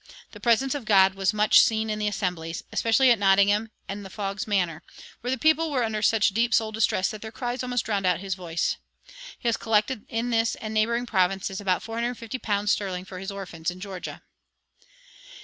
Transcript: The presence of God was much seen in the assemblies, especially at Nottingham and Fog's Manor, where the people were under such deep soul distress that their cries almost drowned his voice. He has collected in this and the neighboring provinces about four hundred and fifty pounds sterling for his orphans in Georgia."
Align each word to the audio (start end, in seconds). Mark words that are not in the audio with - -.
The 0.31 0.39
presence 0.39 0.73
of 0.73 0.83
God 0.85 1.13
was 1.13 1.31
much 1.31 1.59
seen 1.61 1.87
in 1.87 1.99
the 1.99 2.07
assemblies, 2.07 2.63
especially 2.71 3.11
at 3.11 3.19
Nottingham 3.19 3.69
and 3.87 4.11
Fog's 4.11 4.47
Manor, 4.47 4.81
where 5.21 5.29
the 5.29 5.37
people 5.37 5.69
were 5.69 5.83
under 5.83 6.01
such 6.01 6.29
deep 6.29 6.55
soul 6.55 6.71
distress 6.71 7.11
that 7.11 7.21
their 7.21 7.31
cries 7.31 7.61
almost 7.61 7.85
drowned 7.85 8.07
his 8.07 8.33
voice. 8.33 8.77
He 9.37 9.47
has 9.47 9.57
collected 9.57 10.07
in 10.09 10.31
this 10.31 10.55
and 10.55 10.71
the 10.71 10.79
neighboring 10.79 11.05
provinces 11.05 11.61
about 11.61 11.83
four 11.83 11.97
hundred 11.97 12.07
and 12.07 12.17
fifty 12.17 12.39
pounds 12.39 12.71
sterling 12.71 13.05
for 13.05 13.19
his 13.19 13.29
orphans 13.29 13.69
in 13.69 13.79
Georgia." 13.79 14.23